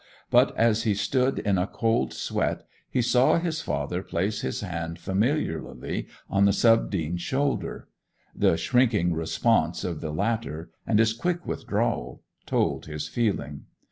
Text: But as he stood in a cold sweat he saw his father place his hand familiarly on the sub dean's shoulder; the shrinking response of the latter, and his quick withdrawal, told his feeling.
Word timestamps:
But 0.31 0.57
as 0.57 0.81
he 0.81 0.95
stood 0.95 1.37
in 1.37 1.59
a 1.59 1.67
cold 1.67 2.11
sweat 2.11 2.63
he 2.89 3.03
saw 3.03 3.37
his 3.37 3.61
father 3.61 4.01
place 4.01 4.41
his 4.41 4.61
hand 4.61 4.97
familiarly 4.97 6.07
on 6.27 6.45
the 6.45 6.53
sub 6.53 6.89
dean's 6.89 7.21
shoulder; 7.21 7.87
the 8.35 8.57
shrinking 8.57 9.13
response 9.13 9.83
of 9.83 10.01
the 10.01 10.11
latter, 10.11 10.71
and 10.87 10.97
his 10.97 11.13
quick 11.13 11.45
withdrawal, 11.45 12.23
told 12.47 12.87
his 12.87 13.07
feeling. 13.07 13.65